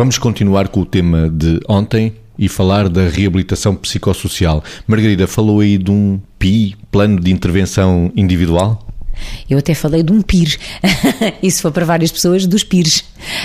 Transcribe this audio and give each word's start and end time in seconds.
Vamos 0.00 0.16
continuar 0.16 0.68
com 0.68 0.80
o 0.80 0.86
tema 0.86 1.28
de 1.28 1.60
ontem 1.68 2.14
e 2.38 2.48
falar 2.48 2.88
da 2.88 3.06
reabilitação 3.06 3.76
psicossocial. 3.76 4.64
Margarida 4.86 5.26
falou 5.26 5.60
aí 5.60 5.76
de 5.76 5.90
um 5.90 6.18
PI, 6.38 6.74
Plano 6.90 7.20
de 7.20 7.30
Intervenção 7.30 8.10
Individual? 8.16 8.82
Eu 9.50 9.58
até 9.58 9.74
falei 9.74 10.02
de 10.02 10.10
um 10.10 10.22
PIR, 10.22 10.58
isso 11.42 11.60
foi 11.60 11.70
para 11.70 11.84
várias 11.84 12.10
pessoas, 12.10 12.46
dos 12.46 12.64
PIRs, 12.64 13.04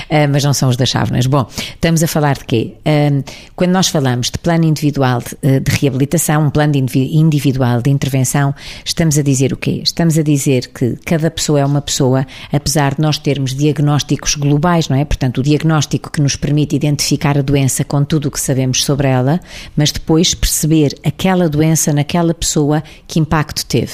uh, 0.10 0.30
mas 0.30 0.44
não 0.44 0.54
são 0.54 0.70
os 0.70 0.78
das 0.78 0.89
chávenas. 0.89 1.26
Bom, 1.28 1.48
estamos 1.58 2.04
a 2.04 2.08
falar 2.08 2.36
de 2.36 2.46
quê? 2.46 2.73
Uh, 2.86 3.23
quando 3.55 3.71
nós 3.71 3.88
falamos 3.88 4.30
de 4.30 4.38
plano 4.38 4.66
individual 4.66 5.20
de, 5.20 5.59
de 5.59 5.71
reabilitação, 5.71 6.48
um 6.48 6.50
plano 6.50 6.73
individual 6.76 7.81
de 7.81 7.90
intervenção, 7.90 8.53
estamos 8.84 9.17
a 9.17 9.22
dizer 9.22 9.53
o 9.53 9.58
quê? 9.58 9.81
Estamos 9.84 10.17
a 10.17 10.23
dizer 10.23 10.67
que 10.67 10.98
cada 11.05 11.30
pessoa 11.30 11.59
é 11.59 11.66
uma 11.66 11.81
pessoa, 11.81 12.26
apesar 12.52 12.95
de 12.95 13.02
nós 13.02 13.17
termos 13.17 13.55
diagnósticos 13.55 14.36
globais, 14.36 14.90
não 14.90 14.98
é? 14.98 15.05
Portanto, 15.05 15.40
o 15.40 15.44
diagnóstico 15.44 16.12
que 16.12 16.22
nos 16.22 16.36
permite 16.36 16.76
identificar 16.76 17.38
a 17.38 17.42
doença 17.42 17.84
com 17.84 18.03
tudo 18.03 18.28
o 18.28 18.31
que 18.31 18.39
sabemos 18.39 18.84
sobre 18.84 19.08
ela, 19.08 19.39
mas 19.76 19.92
depois 19.92 20.34
perceber 20.34 20.98
aquela 21.03 21.48
doença 21.50 21.94
naquela 21.94 22.34
pessoa, 22.34 22.84
que 23.08 23.20
impacto 23.20 23.66
teve. 23.66 23.94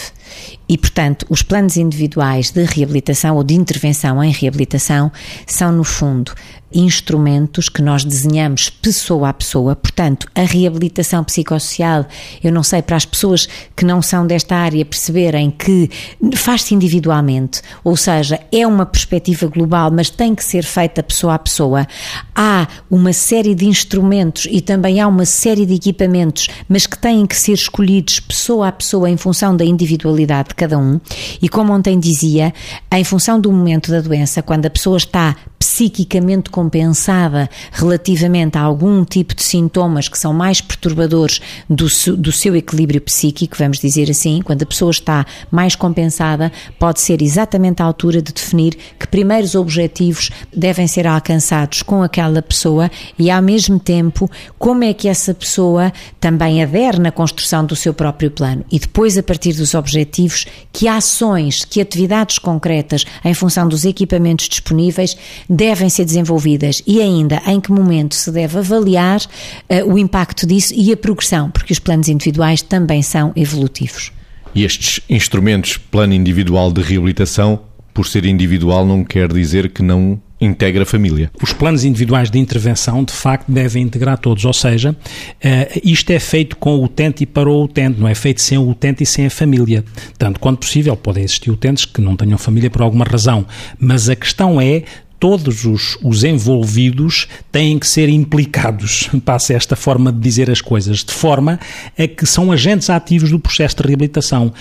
E, 0.67 0.77
portanto, 0.77 1.25
os 1.29 1.43
planos 1.43 1.75
individuais 1.75 2.51
de 2.51 2.63
reabilitação 2.63 3.35
ou 3.35 3.43
de 3.43 3.53
intervenção 3.55 4.23
em 4.23 4.31
reabilitação 4.31 5.11
são, 5.45 5.70
no 5.71 5.83
fundo, 5.83 6.33
instrumentos 6.73 7.69
que 7.69 7.81
nós 7.81 8.03
desenhamos 8.03 8.69
pessoa 8.69 9.29
a 9.29 9.33
pessoa. 9.33 9.75
Portanto, 9.75 10.27
a 10.33 10.41
reabilitação 10.41 11.23
psicossocial, 11.23 12.05
eu 12.43 12.51
não 12.51 12.63
sei, 12.63 12.81
para 12.81 12.95
as 12.95 13.05
pessoas 13.05 13.47
que 13.75 13.85
não 13.85 14.01
são 14.01 14.25
desta 14.25 14.55
área 14.55 14.85
perceberem 14.85 15.51
que 15.51 15.89
faz-se 16.35 16.73
individualmente, 16.73 17.61
ou 17.83 17.95
seja, 17.95 18.39
é 18.51 18.65
uma 18.65 18.85
perspectiva 18.85 19.47
global, 19.47 19.91
mas 19.91 20.09
tem 20.09 20.33
que 20.33 20.43
ser 20.43 20.63
feita 20.63 21.03
pessoa 21.03 21.35
a 21.35 21.39
pessoa. 21.39 21.87
Há 22.35 22.67
uma 22.89 23.13
série 23.13 23.53
de 23.55 23.65
instrumentos 23.65 24.47
e 24.49 24.61
também 24.61 24.99
há 24.99 25.07
uma 25.07 25.25
série 25.25 25.65
de 25.65 25.75
equipamentos, 25.75 26.47
mas 26.67 26.85
que 26.85 26.97
têm 26.97 27.25
que 27.25 27.35
ser 27.35 27.53
escolhidos 27.53 28.19
pessoa 28.19 28.67
a 28.67 28.71
pessoa 28.71 29.09
em 29.09 29.17
função 29.17 29.55
da 29.55 29.65
individualidade 29.65 30.49
de 30.49 30.55
cada 30.55 30.77
um. 30.77 30.99
E 31.41 31.49
como 31.49 31.73
ontem 31.73 31.99
dizia, 31.99 32.53
em 32.91 33.03
função 33.03 33.39
do 33.39 33.51
momento 33.51 33.91
da 33.91 34.01
doença, 34.01 34.41
quando 34.41 34.65
a 34.65 34.69
pessoa 34.69 34.97
está 34.97 35.35
psiquicamente 35.59 36.49
compensada 36.61 37.49
relativamente 37.71 38.55
a 38.55 38.61
algum 38.61 39.03
tipo 39.03 39.33
de 39.33 39.41
sintomas 39.41 40.07
que 40.07 40.17
são 40.17 40.31
mais 40.31 40.61
perturbadores 40.61 41.41
do, 41.67 41.87
do 42.15 42.31
seu 42.31 42.55
equilíbrio 42.55 43.01
psíquico, 43.01 43.57
vamos 43.57 43.79
dizer 43.79 44.11
assim, 44.11 44.43
quando 44.43 44.61
a 44.61 44.65
pessoa 44.67 44.91
está 44.91 45.25
mais 45.49 45.75
compensada, 45.75 46.51
pode 46.77 47.01
ser 47.01 47.19
exatamente 47.19 47.81
a 47.81 47.85
altura 47.85 48.21
de 48.21 48.31
definir 48.31 48.77
que 48.99 49.07
primeiros 49.07 49.55
objetivos 49.55 50.29
devem 50.55 50.85
ser 50.85 51.07
alcançados 51.07 51.81
com 51.81 52.03
aquela 52.03 52.43
pessoa 52.43 52.91
e, 53.17 53.31
ao 53.31 53.41
mesmo 53.41 53.79
tempo, 53.79 54.29
como 54.59 54.83
é 54.83 54.93
que 54.93 55.07
essa 55.07 55.33
pessoa 55.33 55.91
também 56.19 56.61
adere 56.61 56.99
na 56.99 57.11
construção 57.11 57.65
do 57.65 57.75
seu 57.75 57.91
próprio 57.91 58.29
plano. 58.29 58.63
E 58.71 58.77
depois, 58.77 59.17
a 59.17 59.23
partir 59.23 59.53
dos 59.53 59.73
objetivos, 59.73 60.45
que 60.71 60.87
ações, 60.87 61.65
que 61.65 61.81
atividades 61.81 62.37
concretas, 62.37 63.03
em 63.25 63.33
função 63.33 63.67
dos 63.67 63.83
equipamentos 63.83 64.47
disponíveis, 64.47 65.17
devem 65.49 65.89
ser 65.89 66.05
desenvolvidas 66.05 66.50
e 66.85 67.01
ainda 67.01 67.41
em 67.47 67.59
que 67.59 67.71
momento 67.71 68.15
se 68.15 68.31
deve 68.31 68.57
avaliar 68.57 69.21
uh, 69.21 69.91
o 69.91 69.97
impacto 69.97 70.45
disso 70.45 70.73
e 70.75 70.91
a 70.91 70.97
progressão, 70.97 71.49
porque 71.51 71.73
os 71.73 71.79
planos 71.79 72.09
individuais 72.09 72.61
também 72.61 73.01
são 73.01 73.31
evolutivos. 73.35 74.11
E 74.53 74.63
estes 74.63 74.99
instrumentos, 75.09 75.77
plano 75.77 76.13
individual 76.13 76.71
de 76.71 76.81
reabilitação, 76.81 77.59
por 77.93 78.07
ser 78.07 78.25
individual, 78.25 78.85
não 78.85 79.03
quer 79.03 79.31
dizer 79.31 79.69
que 79.69 79.81
não 79.81 80.21
integra 80.41 80.83
a 80.83 80.85
família. 80.85 81.31
Os 81.41 81.53
planos 81.53 81.85
individuais 81.85 82.31
de 82.31 82.39
intervenção, 82.39 83.03
de 83.03 83.13
facto, 83.13 83.51
devem 83.51 83.83
integrar 83.83 84.17
todos, 84.17 84.43
ou 84.43 84.53
seja, 84.53 84.91
uh, 84.91 85.81
isto 85.83 86.09
é 86.09 86.19
feito 86.19 86.57
com 86.57 86.77
o 86.77 86.83
utente 86.83 87.23
e 87.23 87.25
para 87.27 87.47
o 87.47 87.63
utente, 87.63 87.99
não 87.99 88.07
é 88.07 88.15
feito 88.15 88.41
sem 88.41 88.57
o 88.57 88.67
utente 88.67 89.03
e 89.03 89.05
sem 89.05 89.27
a 89.27 89.29
família. 89.29 89.85
Tanto 90.17 90.39
quanto 90.39 90.59
possível, 90.59 90.97
podem 90.97 91.23
existir 91.23 91.51
utentes 91.51 91.85
que 91.85 92.01
não 92.01 92.15
tenham 92.15 92.37
família 92.37 92.71
por 92.71 92.81
alguma 92.81 93.05
razão, 93.05 93.45
mas 93.79 94.09
a 94.09 94.15
questão 94.15 94.59
é 94.59 94.83
todos 95.21 95.65
os, 95.65 95.99
os 96.01 96.23
envolvidos 96.23 97.27
têm 97.51 97.77
que 97.77 97.87
ser 97.87 98.09
implicados, 98.09 99.07
passa 99.23 99.53
esta 99.53 99.75
forma 99.75 100.11
de 100.11 100.19
dizer 100.19 100.49
as 100.49 100.61
coisas, 100.61 101.03
de 101.03 101.13
forma 101.13 101.59
a 101.95 102.07
que 102.07 102.25
são 102.25 102.51
agentes 102.51 102.89
ativos 102.89 103.29
do 103.29 103.39
processo 103.39 103.77
de 103.77 103.83
reabilitação. 103.83 104.51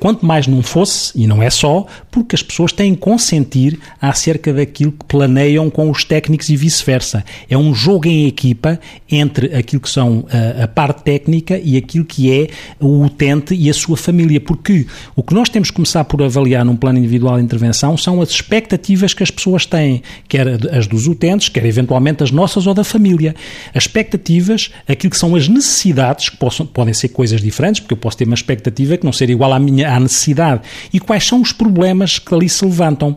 Quanto 0.00 0.26
mais 0.26 0.46
não 0.46 0.62
fosse, 0.62 1.12
e 1.14 1.26
não 1.26 1.42
é 1.42 1.48
só, 1.48 1.86
porque 2.10 2.36
as 2.36 2.42
pessoas 2.42 2.70
têm 2.70 2.94
que 2.94 3.00
consentir 3.00 3.78
acerca 4.00 4.52
daquilo 4.52 4.92
que 4.92 5.04
planeiam 5.06 5.70
com 5.70 5.90
os 5.90 6.04
técnicos 6.04 6.50
e 6.50 6.56
vice-versa. 6.56 7.24
É 7.48 7.56
um 7.56 7.74
jogo 7.74 8.06
em 8.06 8.26
equipa 8.26 8.78
entre 9.10 9.54
aquilo 9.54 9.80
que 9.80 9.88
são 9.88 10.26
a, 10.30 10.36
eh, 10.36 10.62
a 10.64 10.68
parte 10.68 11.02
técnica 11.02 11.58
e 11.62 11.76
aquilo 11.76 12.04
que 12.04 12.30
é 12.30 12.48
o 12.78 13.04
utente 13.04 13.54
e 13.54 13.70
a 13.70 13.74
sua 13.74 13.96
família. 13.96 14.38
Porque 14.38 14.86
o 15.14 15.22
que 15.22 15.34
nós 15.34 15.48
temos 15.48 15.70
que 15.70 15.76
começar 15.76 16.04
por 16.04 16.22
avaliar 16.22 16.64
num 16.64 16.76
plano 16.76 16.98
individual 16.98 17.38
de 17.38 17.44
intervenção 17.44 17.96
são 17.96 18.20
as 18.20 18.30
expectativas 18.30 19.14
que 19.14 19.22
as 19.22 19.30
pessoas 19.30 19.64
têm, 19.64 20.02
quer 20.28 20.46
as 20.74 20.86
dos 20.86 21.06
utentes, 21.06 21.48
quer 21.48 21.64
eventualmente 21.64 22.22
as 22.22 22.30
nossas 22.30 22.66
ou 22.66 22.74
da 22.74 22.84
família. 22.84 23.34
As 23.74 23.84
expectativas, 23.84 24.70
aquilo 24.86 25.10
que 25.10 25.18
são 25.18 25.34
as 25.34 25.48
necessidades, 25.48 26.28
que 26.28 26.36
possam, 26.36 26.66
podem 26.66 26.92
ser 26.92 27.08
coisas 27.08 27.40
diferentes, 27.40 27.80
porque 27.80 27.94
eu 27.94 27.98
posso 27.98 28.18
ter 28.18 28.24
uma 28.24 28.34
expectativa 28.34 28.96
que 28.96 29.04
não 29.04 29.12
ser 29.12 29.30
igual 29.30 29.52
à 29.52 29.58
minha 29.58 29.85
à 29.86 30.00
necessidade 30.00 30.62
e 30.92 31.00
quais 31.00 31.26
são 31.26 31.40
os 31.40 31.52
problemas 31.52 32.18
que 32.18 32.34
ali 32.34 32.48
se 32.48 32.64
levantam. 32.64 33.16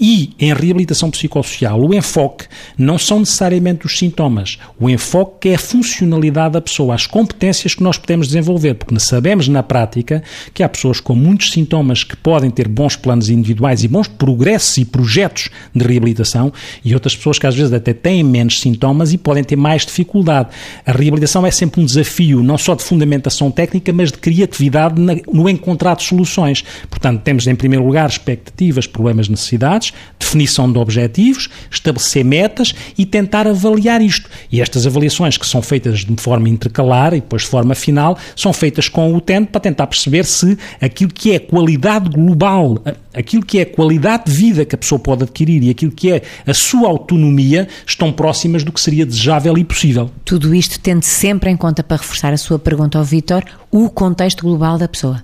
E 0.00 0.30
em 0.38 0.52
reabilitação 0.52 1.10
psicossocial, 1.10 1.80
o 1.80 1.94
enfoque 1.94 2.46
não 2.76 2.98
são 2.98 3.20
necessariamente 3.20 3.86
os 3.86 3.98
sintomas, 3.98 4.58
o 4.78 4.88
enfoque 4.88 5.48
é 5.48 5.54
a 5.54 5.58
funcionalidade 5.58 6.54
da 6.54 6.60
pessoa, 6.60 6.94
as 6.94 7.06
competências 7.06 7.74
que 7.74 7.82
nós 7.82 7.98
podemos 7.98 8.28
desenvolver, 8.28 8.74
porque 8.74 8.98
sabemos 8.98 9.48
na 9.48 9.62
prática 9.62 10.22
que 10.52 10.62
há 10.62 10.68
pessoas 10.68 11.00
com 11.00 11.14
muitos 11.14 11.50
sintomas 11.50 12.02
que 12.02 12.16
podem 12.16 12.50
ter 12.50 12.68
bons 12.68 12.96
planos 12.96 13.28
individuais 13.28 13.84
e 13.84 13.88
bons 13.88 14.08
progressos 14.08 14.76
e 14.78 14.84
projetos 14.84 15.50
de 15.74 15.84
reabilitação 15.84 16.52
e 16.84 16.94
outras 16.94 17.14
pessoas 17.14 17.38
que 17.38 17.46
às 17.46 17.54
vezes 17.54 17.72
até 17.72 17.92
têm 17.92 18.22
menos 18.22 18.60
sintomas 18.60 19.12
e 19.12 19.18
podem 19.18 19.44
ter 19.44 19.56
mais 19.56 19.84
dificuldade. 19.84 20.48
A 20.84 20.92
reabilitação 20.92 21.46
é 21.46 21.50
sempre 21.50 21.80
um 21.80 21.84
desafio, 21.84 22.42
não 22.42 22.58
só 22.58 22.74
de 22.74 22.82
fundamentação 22.82 23.50
técnica, 23.50 23.92
mas 23.92 24.10
de 24.10 24.18
criatividade 24.18 25.00
no 25.00 25.48
encontrar 25.48 25.96
soluções. 26.06 26.64
Portanto, 26.88 27.22
temos 27.22 27.46
em 27.46 27.54
primeiro 27.54 27.84
lugar 27.84 28.08
expectativas, 28.08 28.86
problemas, 28.86 29.28
necessidades, 29.28 29.92
definição 30.18 30.70
de 30.70 30.78
objetivos, 30.78 31.48
estabelecer 31.70 32.24
metas 32.24 32.74
e 32.96 33.04
tentar 33.04 33.46
avaliar 33.46 34.00
isto. 34.00 34.28
E 34.50 34.60
estas 34.60 34.86
avaliações, 34.86 35.36
que 35.36 35.46
são 35.46 35.62
feitas 35.62 36.00
de 36.00 36.16
forma 36.20 36.48
intercalar 36.48 37.12
e 37.14 37.20
depois 37.20 37.42
de 37.42 37.48
forma 37.48 37.74
final, 37.74 38.18
são 38.34 38.52
feitas 38.52 38.88
com 38.88 39.12
o 39.12 39.16
utente 39.16 39.50
para 39.50 39.60
tentar 39.60 39.86
perceber 39.86 40.24
se 40.24 40.56
aquilo 40.80 41.10
que 41.10 41.32
é 41.32 41.38
qualidade 41.38 42.08
global, 42.08 42.78
aquilo 43.14 43.44
que 43.44 43.58
é 43.58 43.64
qualidade 43.64 44.24
de 44.26 44.32
vida 44.32 44.64
que 44.64 44.74
a 44.74 44.78
pessoa 44.78 44.98
pode 44.98 45.24
adquirir 45.24 45.62
e 45.62 45.70
aquilo 45.70 45.92
que 45.92 46.12
é 46.12 46.22
a 46.46 46.54
sua 46.54 46.88
autonomia 46.88 47.68
estão 47.86 48.12
próximas 48.12 48.64
do 48.64 48.72
que 48.72 48.80
seria 48.80 49.06
desejável 49.06 49.56
e 49.58 49.64
possível. 49.64 50.10
Tudo 50.24 50.54
isto 50.54 50.78
tendo 50.80 51.02
sempre 51.02 51.50
em 51.50 51.56
conta, 51.56 51.82
para 51.82 51.96
reforçar 51.96 52.32
a 52.32 52.36
sua 52.36 52.58
pergunta 52.58 52.98
ao 52.98 53.04
Vítor, 53.04 53.44
o 53.70 53.88
contexto 53.90 54.42
global 54.42 54.78
da 54.78 54.88
pessoa. 54.88 55.22